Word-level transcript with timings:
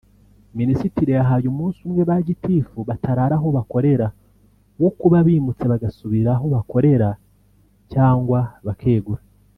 Minisitiri 0.59 1.11
yahaye 1.17 1.45
umunsi 1.53 1.79
umwe 1.87 2.01
ba 2.09 2.17
gitifu 2.27 2.77
batarara 2.89 3.35
aho 3.39 3.47
bakorera 3.57 4.07
wo 4.81 4.91
kuba 4.99 5.17
bimutse 5.27 5.63
bagasubira 5.71 6.29
aho 6.35 6.45
bakorera 6.55 7.09
cyangwa 7.91 8.39
bakegura 8.67 9.21